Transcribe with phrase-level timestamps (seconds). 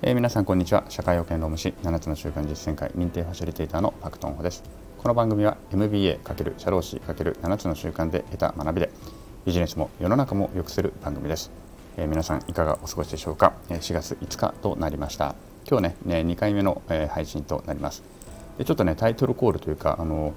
[0.00, 0.84] えー、皆さんこんにちは。
[0.88, 4.62] 社会保険労務士7つの習慣実践会認定ファシリテーターのパクトンホです。
[4.96, 8.90] この番組は MBA× 社労士 ×7 つの習慣で得た学びで
[9.44, 11.50] ビジネスも世の中も良くする番組です、
[11.96, 13.54] えー、皆さんいかがお過ごしでしょうか。
[13.70, 15.34] 4月5日となりました。
[15.68, 18.04] 今日ねね2回目の、えー、配信となります。
[18.56, 20.32] でちょっとねタイトルコールというかあの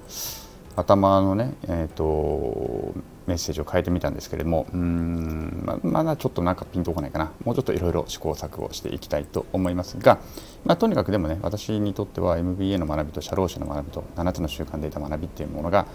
[0.75, 2.93] 頭のね、えーと
[3.27, 7.31] メッセージを変えてみたんですけれどもうんままだちょっとなんかピンとこないかな。
[7.45, 10.19] もうちょっといろいろ試行錯誤していきたいと思いますが、
[10.65, 15.85] まあ、とにかくでもね私にとっては MBA の学びと社労士の学びと7つの習慣で得た学びっていうものが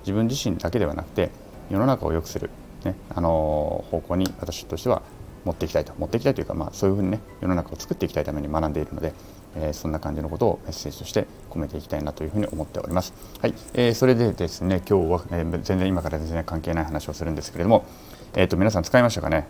[0.00, 1.30] 自分自身だけではなくて
[1.70, 2.50] 世の中を良くする、
[2.84, 5.02] ね、あの方向に私としては
[5.44, 5.92] 持っていきたいと。
[5.98, 9.12] 持っていきたいというか、まあ、そういうふうにね世の中を作っていきたいために学んでいるので、
[9.56, 13.14] え、そんな感じのことをメッセージとして込めていきたいなというふうに思っております。
[13.40, 17.84] はい、えー、それでですね今日は、えー、全然今から全然関係ない話をするんですけれども、
[18.34, 19.46] えーと、皆さん使いましたかね？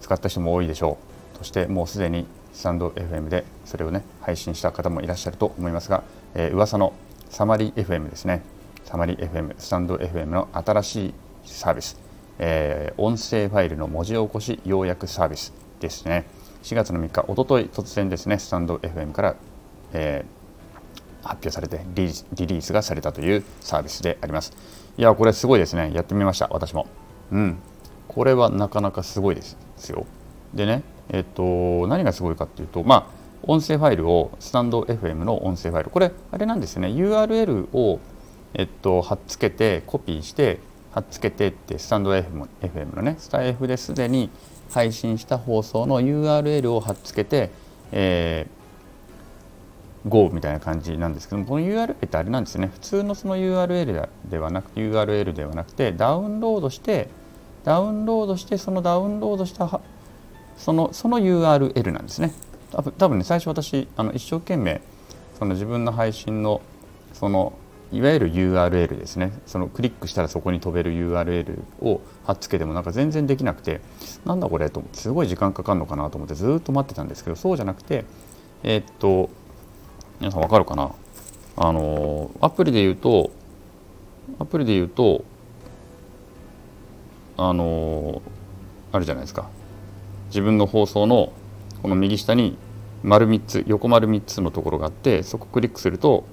[0.00, 0.98] 使った人も多いでしょ
[1.34, 1.38] う。
[1.38, 6.02] そしてもうすでにスタンド FM でそれをね配信した方もいらっしゃると思いますが、
[6.34, 6.92] えー、噂の
[7.28, 8.42] サマリー FM ですね。
[8.84, 11.96] サマリー FM スタンド FM の新しいサービス、
[12.38, 16.24] えー、音声ファイルの文字起こし要約サービスですね。
[16.62, 19.36] 4月の3日おととい突然ですねスタンド FM から、
[19.92, 24.52] えー、発表されてリリースがされたというサービスであります。
[24.96, 25.92] いやこれすごいですね。
[25.94, 26.48] やってみました。
[26.50, 26.86] 私も。
[27.32, 27.58] うん。
[28.08, 29.56] これはなかなかすごいです
[29.90, 30.06] よ。
[30.54, 35.90] でねえっと何がすごいかっていうとまあ音声ファイルをスタンド FM の音声ファイル。
[35.90, 36.88] これあれなんですね。
[36.88, 38.00] URL を
[38.54, 40.58] えっと貼っつけてコピーして
[40.92, 44.30] 貼っつけてってスタンド FM, FM のねスタイフですでに
[44.70, 47.50] 配信した放送の URL を貼っつけて、
[47.92, 52.70] えー、Go みたいな感じなんですけどもこの URL ってあれなんですね。
[52.72, 57.08] 普通のその URL ではなく URL ではなくてダウンロードして
[57.64, 59.80] ダウンロードしてそのダウンロードした
[60.56, 62.32] そのその URL なんですね。
[62.98, 64.80] 多分ね最初私あの一生懸命
[65.38, 66.60] その自分の配信の
[67.12, 67.52] その
[67.92, 69.32] いわゆる URL ですね。
[69.46, 73.80] そのクリックしたらそこに飛べる URL を貼っつけてもなんか全然できなくて
[74.24, 78.04] なんだこれと思ってすごい時間かかるのかなと思ってずっと待ってたんですけどそうじゃなくて
[78.62, 79.30] えー、っと
[80.20, 80.92] 皆さんわかるかな？
[81.56, 83.30] あのアプリで言うと
[84.38, 85.24] アプリで言うと
[87.36, 88.22] あの
[88.92, 89.48] あるじゃないですか。
[90.28, 91.32] 自分の放送の
[91.82, 92.56] この右下に
[93.02, 96.24] 丸3つ横丸3つのところがあってそこクリックすると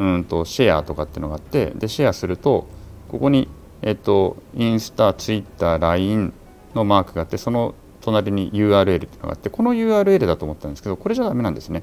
[0.00, 2.66] うんとシェアとかっていうのがあってでシェアすると
[3.08, 3.48] ここに
[3.82, 6.32] えっとインスタツイッター LINE
[6.74, 11.82] のマークがあってその隣に URL っていうのがあってこの URL だと思ったんですけどこれじゃダメなんですね。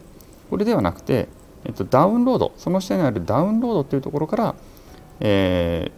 [0.50, 1.28] これではなくて、
[1.66, 4.56] えっと、ダウンロードその下にあるダウンロードっていうところから、
[5.20, 5.92] え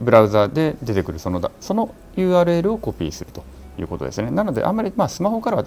[0.00, 3.42] ー、ブラウザで出てくるそのその URL をコピーすると
[3.78, 4.30] いうことですね。
[4.30, 5.64] なのであんまり、まあ、スマホからは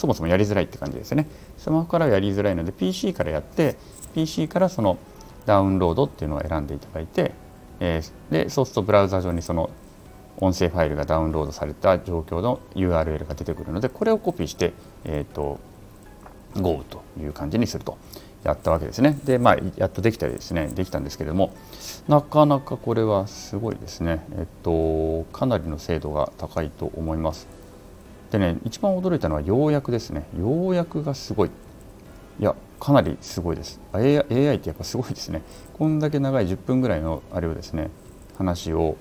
[0.00, 1.28] そもそもやりづらいって感じですね
[1.58, 3.76] スマホからはやりづらいので PC からやって
[4.14, 4.96] PC からその
[5.44, 7.32] ダウンロードっていうのを選んでいただいて、
[7.80, 9.68] えー、でそうするとブラウザ上にその
[10.38, 14.72] 音声ファイルがダウンロードされた状況の URL が出てくるのでこれをコピーして、
[15.04, 15.60] えーと、
[16.56, 17.98] Go という感じにすると
[18.42, 19.18] やったわけですね。
[19.24, 21.52] でまあやっとできたりですねできたんですけれども
[22.08, 24.24] なかなかこれはすごいですね。
[24.32, 27.59] えっとかなりの精度が高いと思います。
[28.30, 30.26] でね一番驚いたのは要約ですね。
[30.38, 31.50] 要約がすごい。
[32.40, 35.42] いやかなりすごいです AI, AI ってやっぱすごいですね
[35.74, 37.90] こんだけ長い10分ぐらいのあれをですね
[38.38, 38.96] 話を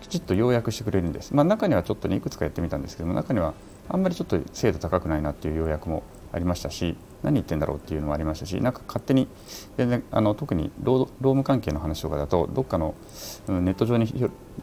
[0.00, 3.54] きちっと要約してくれるんです、まあ、中にはちょっとねいくつかやってみたんですけども中には
[3.88, 9.26] あんまりちょっと精度高くないなっていう要約もありましたし何言ってんだろうっていうのもありましたしなんか勝手に
[9.76, 12.94] 全然あの特に労務関係の話とかだとどっかの
[13.48, 14.06] ネット上に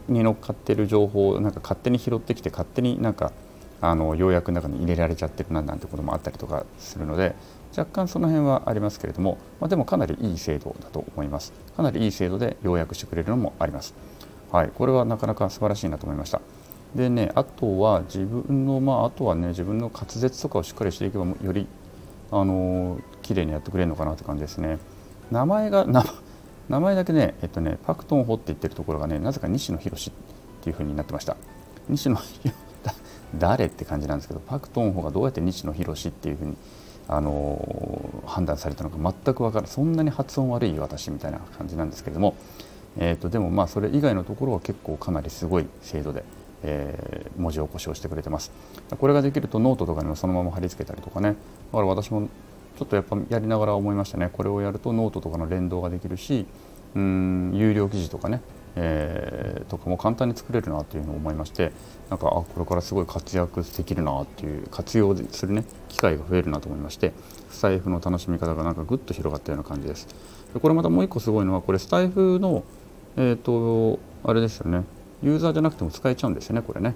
[0.08, 3.32] に乗っかってる情報をなんか勝手に拾ってきて勝手になんか
[3.82, 7.34] あの要約の中に入れられちゃってるななんてこともあったりとかするので
[7.76, 11.52] 若干その辺はありますけれども、まあ、でもかなりいい精度だと思います。
[11.76, 13.94] かなりいい精度で要約してくれるのもあります。
[14.52, 14.68] はい。
[14.68, 16.40] これはなかなか素晴らしいなと思いました。
[16.94, 21.66] でねあとは自分のまああとはね自分の滑舌とかをしっかりしていけばより
[22.30, 24.78] あの綺麗にやってくれるのかなって感じですね。
[25.30, 25.86] 名前が
[26.68, 30.12] 名前だけねえっとねパクトンホって言ってるところがねなぜか西野博っ
[30.60, 31.36] ていうふうになってました。
[31.88, 32.16] 西野
[33.38, 36.56] 誰って感じなんですけどパクトンホがどうやって西野博っていうふうに
[37.08, 39.70] あの判断されたのか全く分からない。
[39.70, 42.36] そんなに発音悪い私みたいな感じなんですけども、
[42.96, 46.24] えーと、でもまあそれ以外のところは結構かなりすごい精度で、
[46.62, 48.52] えー、文字起こしをしてくれてます。
[48.98, 51.30] これができるとノートとかにもそのまま貼り付けたりとかね。
[51.30, 51.34] だ
[51.72, 52.28] から私も
[52.78, 54.30] ちょっとやっぱやりながら思いましたね。
[54.32, 56.46] これをやるとノートとかの連動ができるし
[56.94, 58.40] うん有料記事とかね。
[58.74, 61.72] えー、とかも簡単に作れるなというのを思いまして
[62.08, 67.12] なんかあこれからすごい活躍できるなっていう活用するね機会が増えるなと思いまして
[67.50, 70.08] スタイフの楽しみ方がなんかぐっと広がったような感じです
[70.54, 72.64] でこれまたもう一個すごいのはこれスタイフの
[73.16, 74.84] えっ、ー、とあれですよね
[75.22, 76.94] ユーザーじゃなくても使えちゃうんですよねこれね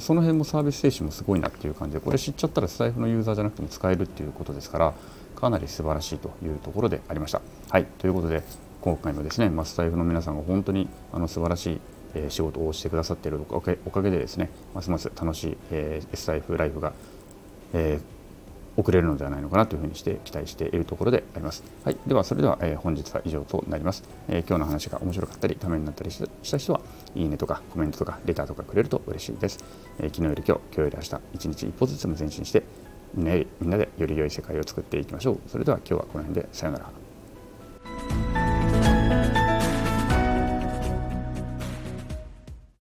[0.00, 4.94] その辺もサービス精神もすごいなっていう感じでこれ知っちゃったらスタイフのユーザーじゃなくても使えるっていうことですから
[5.34, 7.40] かなり素晴らしいというところでありました。
[7.70, 8.42] はいということで
[8.80, 11.80] 今回のですね、ま、スタイフの皆さんが本当にあの素晴らしい、
[12.14, 16.92] え、仕事をしてくださっているおかげでですねますます楽しい、えー、スタイフライフが、
[17.72, 21.64] えー、送れるのではないのかなというふうにして期待しているところであります。
[21.84, 26.80] はい、ではそれでは、えー、本日は以上となります、えー、今日の話が面白かったりためになったりした人は
[27.16, 29.58] いいねとかコメントとかレターとかくれると嬉しいです。
[29.98, 32.62] えー、昨日より今日、今日より明日、一日一歩ずつも前進して
[33.14, 35.40] みんなみんなでより良い世界を作っていきましょう。
[35.48, 37.07] それでは今日はこの辺でさようなら。